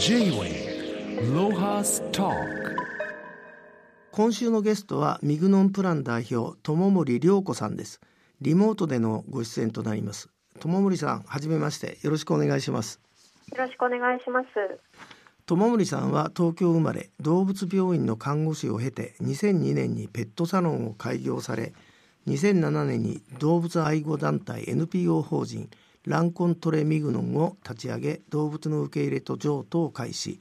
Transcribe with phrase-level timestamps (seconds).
[0.00, 2.30] J-Way ロハスタ
[4.12, 8.00] 今週のゲストはミグノンプラン代表友森良子さんです。
[8.40, 10.28] リモートでのご出演となります。
[10.60, 11.98] 友森さんはじめまして。
[12.02, 13.00] よろしくお願いします。
[13.50, 14.48] よろしくお願いします。
[15.46, 21.72] 友森さんは東京生まれ動物病院の看護師を経て2002年にペットサロンを開業され
[22.28, 25.70] 2007年に動物愛護団体 NPO 法人
[26.08, 30.40] ランコントレミグノンを立ち上げ動物の受け入れと譲渡を開始。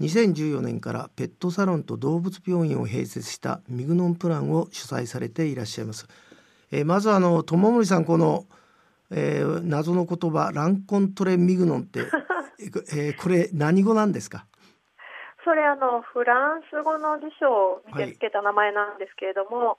[0.00, 6.08] 2014年からペットサロンと動物病院を併設したミグノンプランを主催されていらっしゃいます、
[6.72, 8.46] えー、まずあの友森さんこの、
[9.12, 12.00] えー、謎の言葉ランコントレミグノンって
[12.96, 14.46] えー、これ何語なんですか？
[15.44, 19.76] それあのフランス語の辞書を見てつけた名前なんですけれども、はい、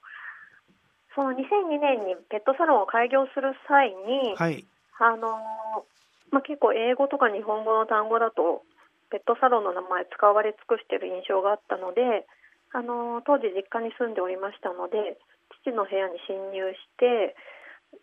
[1.16, 4.66] その2002年にペットサロンを開業する際に、はい、
[5.00, 5.86] あの
[6.32, 8.64] まあ、結構英語とか日本語の単語だと
[9.12, 12.28] ペットサロンの名前使われ尽くしている印象があったので
[12.74, 15.16] あの当時実家に住んでおりましたので
[15.64, 17.36] 父の部屋に侵入して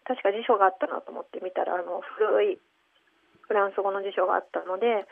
[0.08, 2.58] 確か辞書があったなと思って見たらあの古い
[3.44, 5.04] フランス語の辞書があったので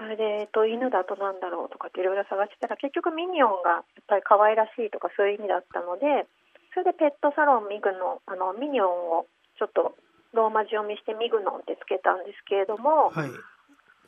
[0.00, 6.24] それで、えっと、犬だとなんだろうとかっていろいろ探してたら結局ミニオンがやっぱり可愛らしいとかそういう意味だったので
[6.72, 9.26] それでペットサロンミグのあのミニオンを
[9.60, 9.92] ちょっと
[10.32, 13.30] ローマ字読みしてミグノンってつけたんですけれども、はい、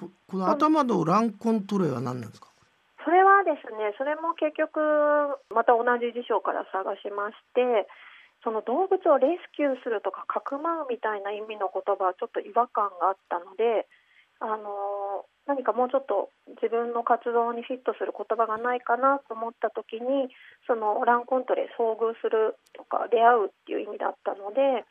[0.00, 2.48] ここの頭のランコントレは何なんですか？
[3.04, 4.80] それはですねそれも結局
[5.52, 7.86] また同じ辞書から探しまして
[8.42, 13.86] その動物をレスキューするとかかくまうみたいな意味の言葉はちょっと違和感があったので
[14.40, 20.32] あの何かもうちょっと自分の活動にフィットする言葉がないかなと思った時に
[20.66, 24.84] そのランコントレ遭遇するとか出会うっていう意味だったので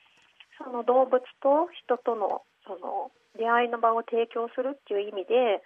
[0.57, 5.61] その動物と人とのその出会いの場を提供するっていう意味で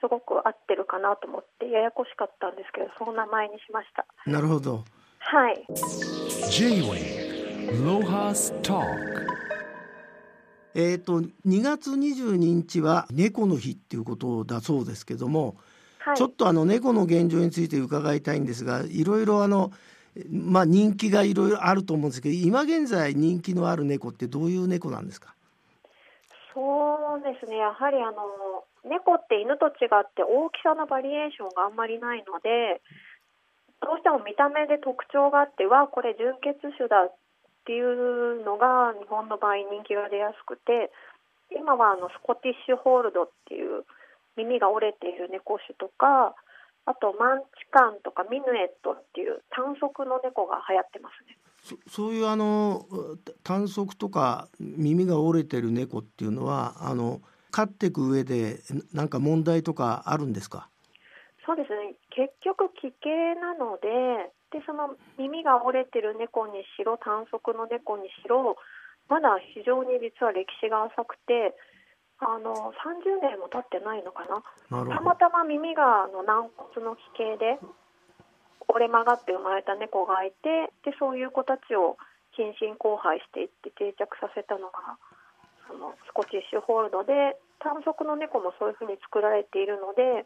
[0.00, 4.06] すごく合ってるかなと思ってややこしかったんですけどその名前にしました。
[4.26, 4.84] なるほど。
[5.18, 5.66] はい。
[6.50, 7.30] J-Way
[7.84, 8.80] ロハスタ
[10.74, 15.56] えーと、2月22日は猫の日っていうことだそうですけども、
[15.98, 19.72] はい、ちょっとあの猫の現状について伺いたいんですがいろいろあの、
[20.28, 25.34] まあ、人気がいろいろあると思うんですけど今現在人気のある猫ってどういう猫なんですか？
[26.52, 27.58] そうですね。
[27.58, 32.82] やはりあの猫って犬と違って大きさのバリエーションがあんまりないので
[33.80, 37.14] どうしても見た目で特徴があってわこれ純血種だっ
[37.64, 40.90] ていうのが日本の場合人気が出やすくて
[41.54, 43.84] 今はあのスコティッシュホールドっていう
[44.36, 46.34] 耳が折れている猫種とか
[46.90, 51.38] あとマンチカンとかミヌエットっていう短足の猫が流行ってますね。
[51.62, 52.86] そそういうあの
[53.44, 57.20] 短足とか耳が折れてる猫っていうのはあの
[57.52, 58.58] 飼っていく上で
[58.92, 60.68] 何か問題とかあるんですか？
[61.46, 68.56] そうですね結局奇形なのででその耳が折れてる猫にしろ短足の猫にしろ
[69.08, 71.54] まだ非常に実は歴史が浅くて
[72.20, 74.44] あの30年も経ってないのかな？
[74.94, 77.58] たまたま耳があの軟骨の奇形で
[78.68, 81.96] 折れ曲がって生まれた猫がいてでそういう子たちを
[82.36, 85.00] 近親交配していって定着させたのが
[85.66, 90.24] そのスコティッシュホールドで短足の猫もそういうふうに作られているので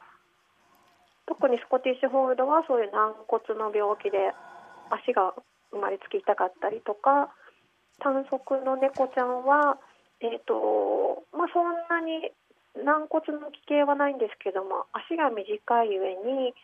[1.27, 4.34] 特にスコティッシュホールドはそういう軟骨の病気で
[4.91, 5.33] 足が
[5.71, 7.33] 生まれつき痛かったりとか
[8.03, 9.78] 短足の猫ちゃんは、
[10.24, 12.32] えーとまあ、そんなに
[12.80, 15.52] 軟骨の奇形はないんですけども足が短
[15.84, 16.56] いゆえに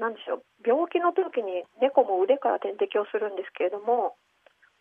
[0.00, 4.16] 何でしょう病気の時に猫も腕から点滴をするんですけれども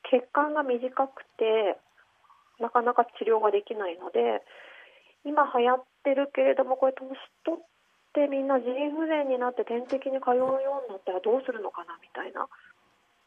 [0.07, 1.75] 血管が短くて
[2.63, 4.39] なかなか治療ができないので
[5.27, 7.11] 今流行ってるけれどもこれ年
[7.43, 7.65] 取っ
[8.15, 12.47] てみんな腎不全になって点滴に通うようになったらどうするのかなみたいな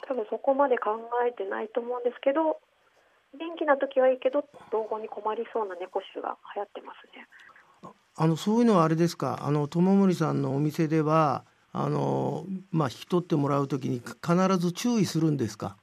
[0.08, 0.96] 多分そこまで考
[1.28, 2.58] えてないと思うんですけど
[3.38, 7.26] 元気な時はいいけど老後に困りそうな猫種が流行ってますね。
[8.16, 9.40] あのそういうのはあれですか？
[9.42, 15.76] あの友森さんのお店ではあの、まあ、引き取ってもらう時に必ず注意するんですか？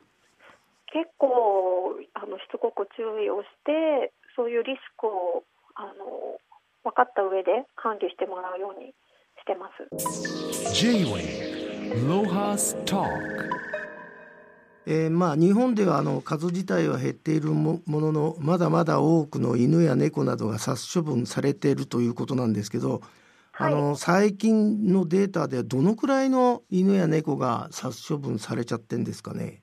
[0.93, 5.43] 結構あのしつこく注意をしてそういうリスクを
[5.75, 6.39] あの
[6.83, 8.93] 分かった上で管理してもらうように
[9.39, 10.73] してます。
[10.73, 13.03] J-Way ロハスタ
[14.87, 23.01] えー、まあ日本ではあの数自体は減っているもののまだまだ多くの犬や猫などが殺処分されているということなんですけど、
[23.51, 29.61] はい、あの最近のデータではどのくらいの犬や猫が殺処分されちゃってんですかね？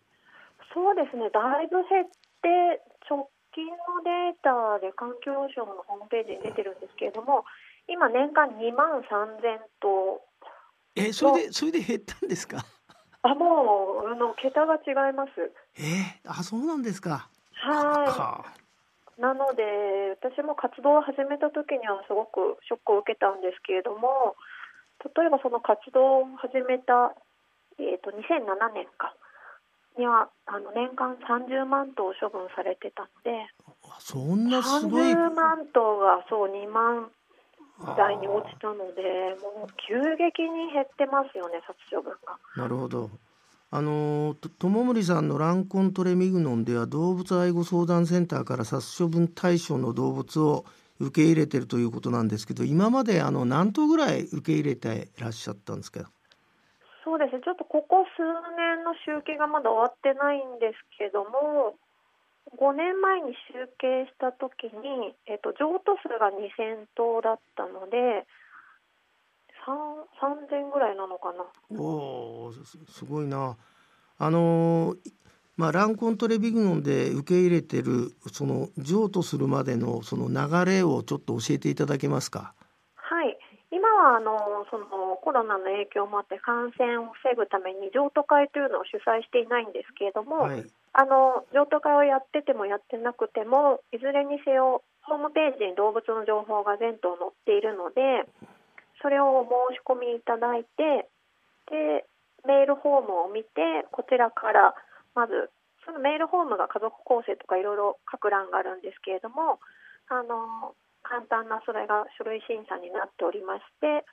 [0.72, 1.30] そうですね。
[1.30, 2.06] だいぶ減っ
[2.40, 2.80] て
[3.10, 3.74] 直近の
[4.04, 7.44] データで環境省のホームページに出てるんですけれども
[7.88, 10.20] 今年間2万3000頭
[10.94, 12.64] えそれでそれで減ったんですか？
[13.22, 15.30] あもうあの桁が違います。
[15.76, 17.28] えー、あそうなんですか。
[17.52, 18.54] はか。
[19.18, 24.36] いなので私も活動を始めた時にはすごくショックを受けたんですけれども
[25.02, 27.14] 例えばその活動を始めた、
[27.82, 29.14] えー、と2007年か。
[29.98, 33.50] にはあの年間30万頭処分されてたので
[33.82, 35.02] あそんなすごい。
[35.10, 37.10] 30万頭がそう2万
[37.96, 42.38] 台に落ちたのでもう急激に減ってますよね殺処分が。
[42.56, 43.10] なるほど。
[43.70, 50.64] あのと友森さんのランコントレミグノンでは動物愛護相談センターから殺処分対象の動物を
[51.00, 56.10] 受け入れてるということなんですけど今まであの何頭ぐらい受け入れていらっしゃったんですか？
[57.04, 57.42] そうですね。
[57.44, 58.22] ちょっとここ数
[58.56, 61.76] 年の集計がまだ終わってないんですけども
[62.56, 68.26] 5年前に集計した時に、えっと、譲渡数が2000頭だったので
[69.66, 71.44] 3000ぐらいなのかな。
[71.78, 73.56] おおすすごいな
[74.18, 74.96] あの
[75.58, 82.54] まあ、ランコントレビグノンで受け入れてるその譲渡するまでのその流れをちょっと教えていただけますか？
[82.94, 83.36] はい
[83.72, 84.86] 今はあのその
[85.16, 98.28] コロナの影響もあって感染を防ぐために譲渡会というのを主催していないんですけれども、はい、あの譲渡会をやっててもやってなくてもいずれにせよホームページに動物の情報が全頭載っているので
[99.00, 101.08] それを申し込みいただいて
[101.70, 102.04] で
[102.46, 104.74] メールフォームを見てこちらから
[105.14, 105.50] まず
[105.84, 109.58] そのメールフォームが家族構成とかいろいろ書く欄があるんですけれども
[110.08, 114.04] あの簡単なそれが書類審査になっておりまして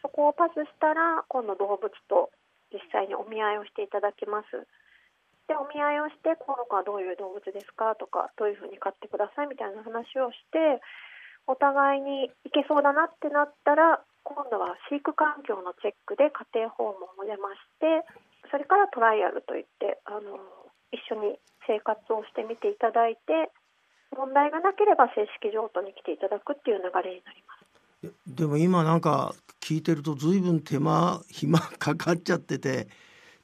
[0.00, 2.30] そこをパスしたら今度動物と
[2.72, 4.68] 実際にお見合いをしていただきます。
[5.48, 7.96] でお見合いをしてこの子はどういう動物ですか？
[7.96, 9.48] とかどういうふうに飼ってください？
[9.48, 10.78] みたいな話をして
[11.48, 18.04] お互いにいけそうだなってなったら今度は飼育環境のチェックで家庭訪問も出まして
[18.52, 20.36] それからトライアルといってあの
[20.92, 23.48] 一緒に生活をしてみていただいて
[24.16, 28.12] 問題がなければ正式譲渡に来ていただくっていう流れになります。
[28.26, 32.86] でも今なんか聞いてると随分手間暇かかっちゃってて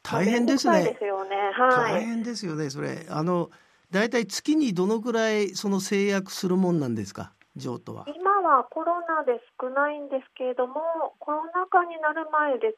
[0.04, 0.84] 大変ですね。
[0.84, 1.34] ですよね。
[1.52, 1.92] はい。
[1.94, 3.50] 大変ですよねそれあの
[3.90, 7.32] だいたい月にどのくらいその制約するもんなんですか？
[7.56, 8.04] 譲渡は。
[8.14, 10.74] 今はコロナで少ないんですけれども
[11.18, 12.74] コロナ禍になる前で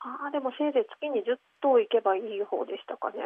[0.00, 3.16] ああでもせいぜい月に10頭いけばいい方でしたかね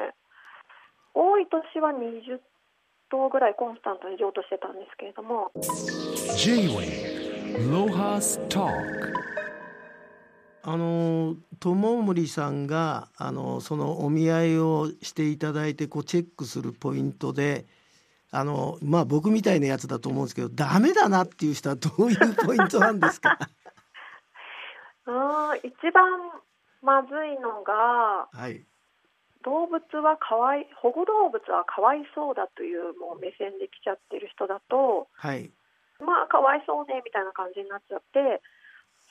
[1.15, 2.39] 多い年は20
[3.11, 5.51] 頭ぐらいコンスタントに譲渡してたんですけれども
[6.37, 9.12] J-Way Lohas Talk
[10.65, 17.67] あの友森さんがあのそのお見合いをしていただいてこうチェックするポイントで
[18.31, 23.39] あのまあ僕みたいなやつだと思うんですけどダメだなっていう人はどういうポイントなんですか？
[25.07, 26.05] あー一番
[26.81, 28.65] まずいのがはい。
[29.45, 35.51] 動物はかわい保護動物はかわいそうだというもう目線で来ちゃってる人だとはい。
[35.99, 38.41] まあかわいそうねみたいな感じになっちゃって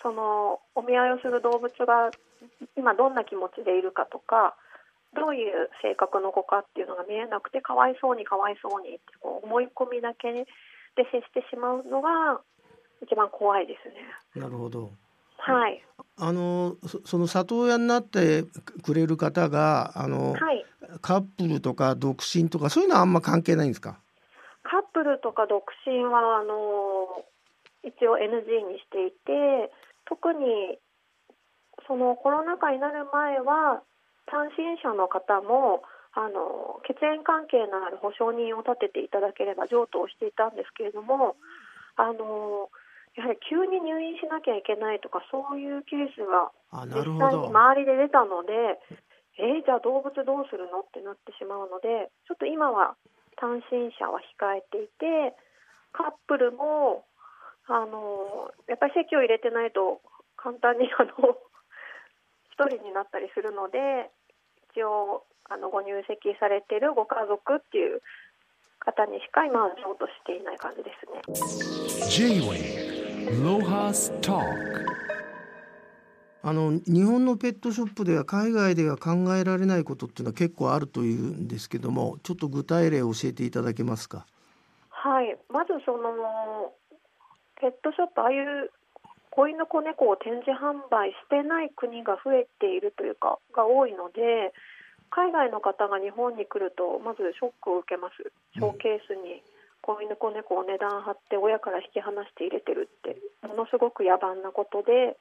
[0.01, 2.11] そのお見合いをする動物が
[2.77, 4.55] 今どんな気持ちでいるかとか
[5.15, 10.45] どういう性格の子かっていうのが見えなくてかわいそうにかわいそうにってこう思い込みだけで
[10.95, 12.41] 接してしまうのが
[13.01, 13.95] 一番怖いですね。
[14.35, 14.91] なるほど。
[15.43, 15.83] はい、
[16.17, 18.43] あのそその里親になって
[18.83, 20.63] くれる方があの、はい、
[21.01, 23.97] カップルとか独身とかそういうのはあんま関係ないんですか？
[24.61, 27.25] カップルとか独身はあの
[27.83, 29.71] 一応 NG にしていて
[30.11, 30.75] 特に
[31.87, 33.79] そのコロナ禍になる前は
[34.27, 41.39] 単身者の方もあの血縁関係のある保証人を立てていただければ譲渡をしていたんですけれども
[41.95, 42.67] あの
[43.15, 46.51] やはり急に入院しなきゃいけないとかそういうケースが
[46.91, 48.51] 実際に周りで出たので
[49.39, 52.99] えーじゃあ動物どうするのってなってしまうのでちょっと今は
[53.39, 55.31] 単身者は控えていて
[55.95, 57.07] カップルも
[57.71, 60.01] あのやっぱり籍を入れてないと
[60.35, 61.37] 簡単にあの
[62.51, 64.11] 一人になったりするので
[64.73, 68.01] 一応あのご入籍されてるご家族っていう
[68.79, 71.21] 方にしか今は譲渡していない感じですね。
[76.43, 84.25] あの日本のペットショップでは海外では考えられないことっていうのは結構あるというんですけどもちょっと具体例を教えていただけますか？
[84.89, 86.73] はい、まずその
[87.61, 88.73] ペットショップああいう
[89.29, 94.51] 子犬子猫を展示販売してない国が増えているというかが多いので
[95.13, 99.43] 海外の方が日本に来るとまずショックを受けますショーケースに
[99.81, 105.17] 子犬子猫を値段張って親から引き離して入れてるってものすごく野蛮なことで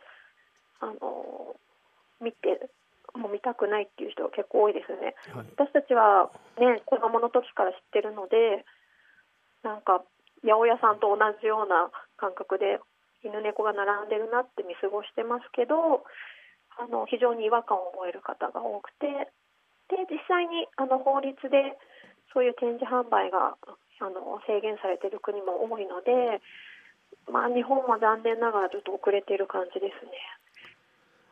[0.80, 1.54] あの
[2.20, 2.68] 見て
[3.14, 5.14] もう見たくないっていう人が結構多いですね。
[5.34, 8.64] はい、私たちはね子供の時から知ってるので
[9.62, 10.02] なんか
[10.42, 12.80] 八百屋さんと同じような感覚で
[13.22, 16.04] 犬猫が並んでるなって見過ごしてますけど
[16.80, 19.28] あの非常に違和感を覚える方が多くて
[19.92, 21.76] で実際にあの法律で
[22.32, 23.58] そういう展示販売が
[24.00, 26.40] あの制限されている国も多いので、
[27.30, 30.12] まあ、日本は残念ながらちょっと遅れている感じですね。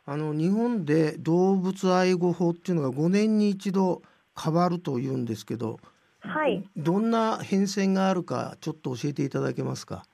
[0.05, 4.03] あの日本で動物愛護法っていうのが5年に一度
[4.43, 5.79] 変わるというんですけど、
[6.21, 10.05] はい、どんな変遷があるかちょっと教えていただけますか？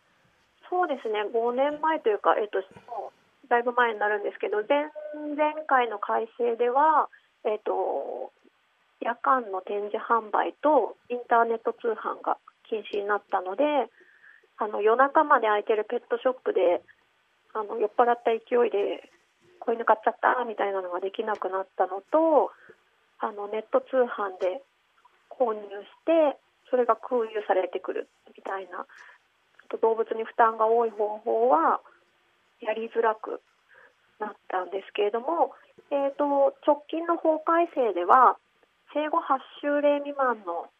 [0.68, 2.58] そうですね5年前というか、えっと、
[2.90, 3.12] も
[3.44, 4.90] うだいぶ前になるんですけど前
[5.36, 7.08] 前回の改正では、
[7.44, 8.32] えっと、
[9.00, 12.36] 夜間の展示販売とインターネット通販が
[12.68, 13.64] 禁止になったので
[14.58, 16.82] あの夜中まで開いてるペットショップで
[17.54, 19.08] あの酔っ払った勢いで
[19.60, 22.50] 子犬買っちゃったみたいなのができなくなったのと
[23.20, 24.60] あのネット通販で
[25.38, 25.66] 購入し
[26.06, 26.38] て
[26.70, 28.86] それが空輸されてくるみたいな。
[29.80, 31.80] 動物に負担が多い方法は
[32.60, 33.40] やりづらく
[34.20, 35.52] なったんですけれども、
[35.90, 38.36] えーと、直近の法改正では
[38.92, 40.70] 生後8週例未満の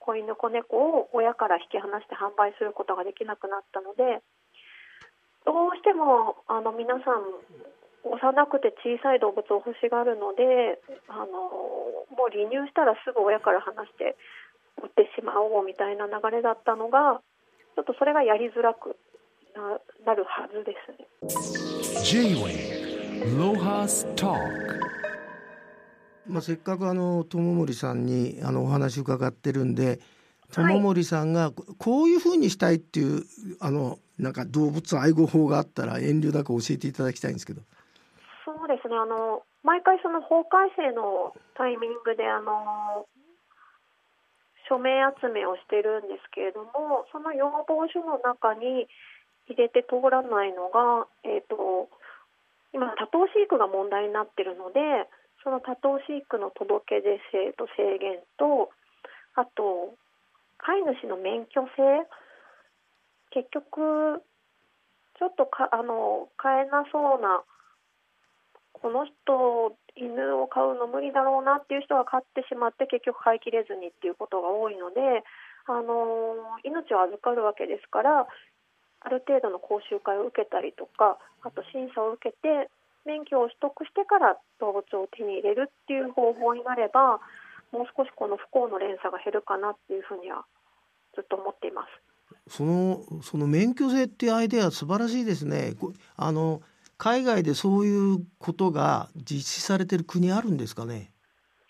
[0.00, 4.22] 子犬子猫を親から引き離して販売することができなくなったので
[5.44, 7.22] どうしてもあの皆さん
[8.04, 11.26] 幼くて小さい動物を欲しがるのであの
[12.16, 14.16] もう離乳したらすぐ親から離して
[14.82, 17.20] 売ってしまおうみたいな流れだったのが
[17.76, 18.96] ちょっとそれがやりづらく
[19.54, 21.06] ななるはずですね。
[26.26, 29.98] まあ、せっかくあの友森さんにあのお話伺ってるんで
[30.52, 33.24] 友森さんがこういうふうにしたいっていう
[33.60, 37.62] あのなんか動物愛護法があったら遠慮なく教えていただきたいんですけど。
[38.70, 43.06] ですねあの毎回その法改正のタイミングであの
[44.70, 48.86] 署名集めをしてるんですけれどもその要望書の中に
[49.50, 51.90] 入れて通らないのが、えーと、
[52.72, 54.78] 今多頭飼育が問題になってるので
[55.42, 58.70] その多頭飼育の届け出制と制限と
[59.34, 59.98] あと
[60.62, 62.06] 飼い主の免許制
[63.34, 64.22] 結局
[65.18, 67.42] ちょっとかあの飼えなそうな
[68.80, 75.22] この人犬を飼うの無理だろうなっていう人が飼ってしまって結局飼いきれずにっていうことが多いので、
[75.66, 78.26] あの命を預かるわけですから
[79.00, 82.68] ある程度の講習会を受けたりとかあと審査を受けて
[83.04, 87.20] 免許を取得してから動物を手に入れるっていう方法になれば
[87.72, 90.44] もう少しこの不幸の連鎖が減るかなっていうふうには
[91.14, 91.88] ずっと思っています。
[92.48, 95.74] そのその免許制っていうアイデア素晴らしいですね。
[96.16, 96.62] あの
[97.00, 101.16] 海外でそういうことが実施されている国あるんですかね？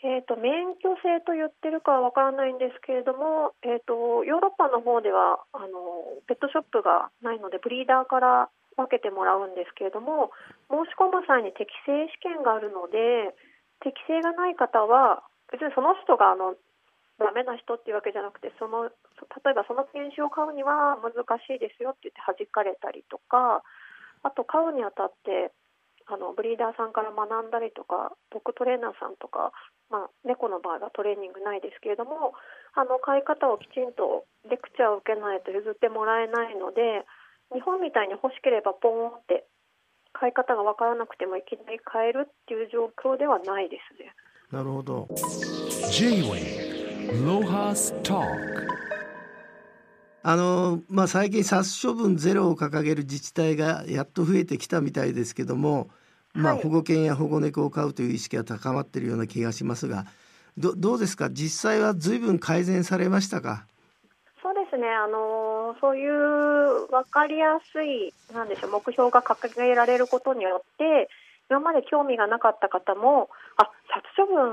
[0.02, 10.32] えーと、免許制と言ってるかはわからないんですけれども、えーと、ヨーロッパの方ではあのペットショップがないのでブリーダーから分けてもらうんですけれども
[10.66, 13.30] 申し込む際に適正試験があるので
[13.84, 15.22] 適正がない方は
[15.52, 16.56] 別にその人があの
[17.20, 21.12] ダメな人っていうわけじゃなくてその例えばその犬種を飼うには難
[21.44, 23.62] しいですよって言って弾かれたりとか
[24.22, 25.52] あと飼うにあたって
[26.10, 29.52] あのブリーダーさんから学んだりとかドッグトレーナーさんとか、
[29.90, 32.34] まあ、猫の場合はトレーニングないですけれども
[32.74, 37.06] あの飼い方をきちんとレクチャーを受けないと譲ってもらえないので
[37.54, 39.46] 日本みたいに欲しければポンって
[40.12, 44.10] 飼い方が分からなくてもいきなり飼えるっていう状況ではないですね。
[44.50, 45.06] なるほど。
[45.94, 46.90] J-Way
[47.24, 48.59] ロハスター
[50.22, 55.88] あのまあ、最近殺処分ゼロを掲げる自治体がやっと増えてきたみたいですけども、
[56.34, 60.04] まあ、保護犬や保護猫を飼うという意識が高まっているような気がしますが
[60.58, 61.30] どどうですか？
[61.30, 63.64] 実際はずいぶん改善されましたか？
[64.42, 64.88] そうですね。
[64.88, 71.08] あのそういう分かりやすいなんでしょう目標が掲げられることによって
[71.48, 74.52] 今まで興味がなかった方もあ殺処分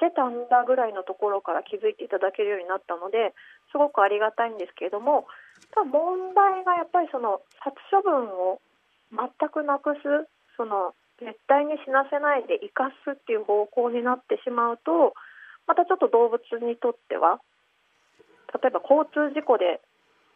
[0.00, 3.36] してたんだぐらいのところから気づいていただけるようになったので
[3.68, 5.28] すごくありがたいんですけれども
[5.76, 8.64] ただ問題がやっぱりその殺処分を
[9.12, 10.00] 全くなくす
[10.56, 15.12] その絶対に死なせないで生かすっていう方向になってしまうと
[15.68, 17.38] またちょっと動物にとっては
[18.56, 19.84] 例えば交通事故で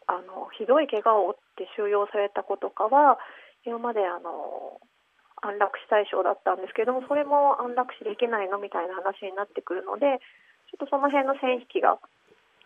[0.06, 3.16] あのひどい怪我を負って収容された子とかは
[3.64, 4.78] 今まであの
[5.44, 10.24] 安楽死対象だったんですけどもそれも安楽死できないのみたいな話になってくるので
[10.72, 12.00] ちょっとその辺の線引きが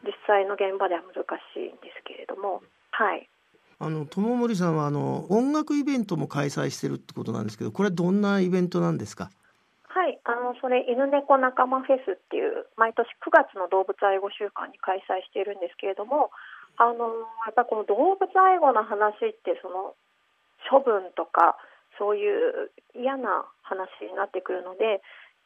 [0.06, 2.62] 実際の現場では難しいんですけれども、
[2.94, 3.28] はい。
[3.80, 9.30] あの友森さんはあの音楽イベントも開催してるってことなんですけど、これはどんなイベントなんですか？
[9.86, 16.30] はい、あのそれ犬猫仲間フェスっていう毎年9月の動物愛護週間に開催しているんですけれども、
[16.76, 19.94] あのやっぱこの動物愛護の話ってその
[20.70, 21.56] 処分とか
[21.98, 25.02] そういう嫌な話になってくるので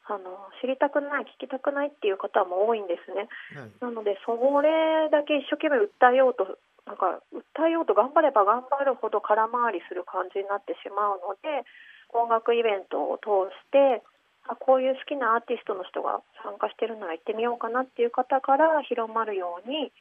[0.07, 11.63] あの知りたくない聞きたくないっていう方も多いんですね、はい、なのでそれだけ一生懸命訴えようとなんか訴えようと頑張れば頑張るほど空回りする感じになってしまうので
[12.11, 14.03] 音楽イベントを通して
[14.51, 19.95] あこういう好きなアーティストの人が参加してるなら行ってみようかなっていう方から広まるように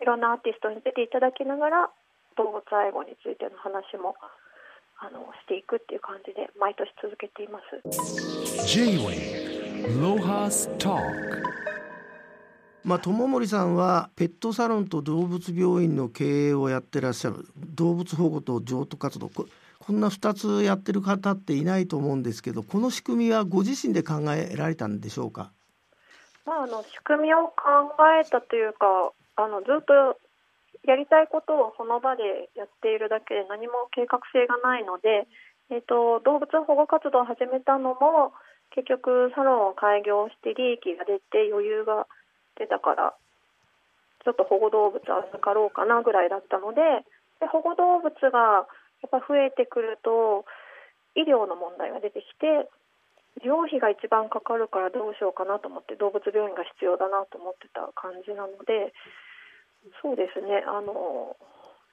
[0.00, 1.90] いろんなアーティストに出ていただきながら
[2.40, 4.16] 動物愛護についての話も
[4.98, 7.82] あのしていくっていう感じで毎年続けています。
[12.84, 19.28] まあ、友森さんはペットサロンと動物病院の経営をやってらっしゃる動物保護と譲渡活動。
[19.86, 25.52] こんな2つやってる方っていないと思うんですけどこの仕組みはご自身で考えられたんでしょうか、
[26.44, 27.54] まあ、あの仕組みを考
[28.20, 30.18] えたというかあのずっと
[30.86, 35.26] やりたいことをその場でやっているだけで何も計画性がないので、
[35.70, 38.32] えーと、動物保護活動を始めたのも
[38.70, 42.06] 結局サロンを開業して利益が出て余裕が
[42.58, 43.14] 出たから
[44.24, 46.82] ちょっと保護動物預かろうかなぐらいだったので
[47.38, 48.66] で保護動物が
[49.02, 50.46] やっぱ増えてくると
[51.14, 52.68] 医療の問題が出てきて
[53.42, 58.96] 医療費が一番かかるからどうしようかなと思って動物病院が必要だなと思ってた感じなので
[60.02, 61.36] そうですねあの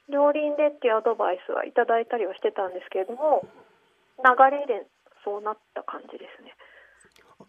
[0.09, 3.45] 両輪でっていうアドバイスはいただいたりはしてたんですけれども
[4.19, 4.85] 流れで
[5.23, 6.53] そうなった感じですね。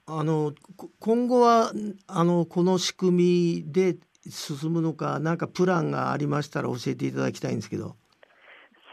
[0.07, 0.53] あの
[1.01, 1.73] 今後は
[2.07, 3.97] あのこの仕組みで
[4.29, 7.97] 進むのか何かプランがありましたら教えていただきたいんですけど。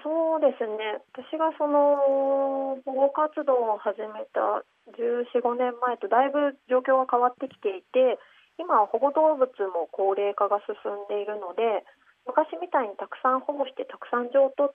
[0.04, 4.64] そうですね私がその保護活動を始めた
[4.98, 8.18] 1415年前とだいぶ状況が変わってきていて
[8.62, 11.82] 今保護動物も高齢化が進んでいるので
[12.30, 14.74] 昔みたいにたくさん保護してたくさん譲渡っ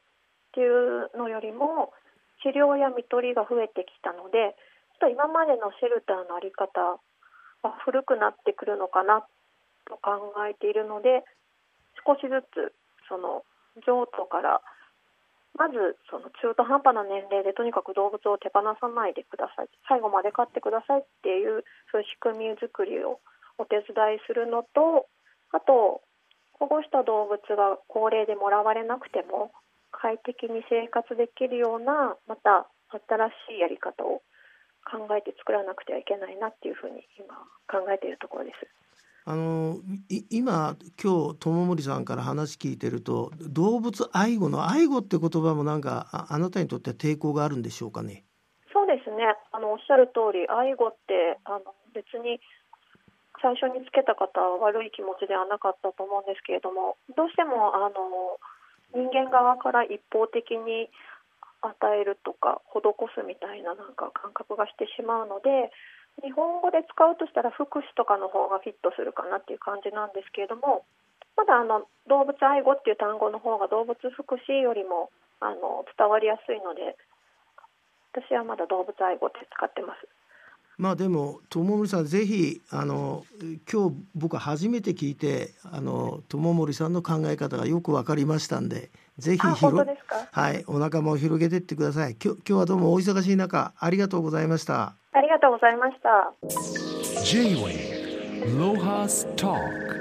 [0.52, 1.94] ていうのよりも
[2.42, 4.58] 治療や看取りが増えてきたので
[4.98, 6.98] ちょっと今までのシェルターの在り方
[7.62, 9.22] は古くなってくるのかな
[9.86, 11.22] と考えているので
[12.02, 12.74] 少しずつ
[13.08, 13.46] その
[13.86, 14.60] 譲渡から
[15.56, 19.68] まずその中途半端な年齢でとにかく動物を手放さないでください。
[19.88, 23.20] 最後まで飼ってくださいっていうそういう仕組み作りを
[23.58, 25.06] お手伝いするのと
[25.52, 26.02] あと
[26.52, 29.52] 保護した動物が高齢でもらわれなくても
[29.92, 33.00] 快適に生活できるようなまた新
[33.54, 34.22] しいやり方を
[34.84, 37.34] 考えて作らなくてはいけないなっていうふうに今
[37.68, 38.66] 考えているところです。
[39.28, 39.78] あの
[40.30, 48.22] 今今日友森さんから話聞いてると動物愛護の愛護って言葉もなんかあなたにとっては抵抗があるんでしょうかね？
[48.72, 49.34] そうですね。
[49.50, 52.38] あのおっしゃる通り愛護ってあの別に
[53.42, 58.40] 最初につけた方は悪い気持ちではなかったと思うんですけれどもどうしてもあの
[58.94, 60.88] 人間側から一方的に
[61.60, 62.80] 与えるとか施
[63.14, 65.72] すみたいななんか感覚がしてしまうので
[66.22, 70.86] 日本語で使うとしたら福祉とかの方がフィットするかなっていう感じなんですけれども
[71.36, 76.96] まだあの動物愛護っていう単語の方が動物福祉よりもあの伝わりやすいので
[78.16, 80.08] 私はまだ動物愛護って使ってます。
[80.78, 83.24] まあでも友森さんぜひあの
[83.70, 89.74] 今日僕初めて聞いてあの友森さんの考え方がよく分かりましたんでぜひ広
[90.32, 92.16] はいお仲間を広げていってください。
[92.22, 94.94] 今日今日はどうもお忙しい中ありがとうございました。
[95.12, 96.34] ありがとうございました。
[97.24, 99.95] J-Way ロハスター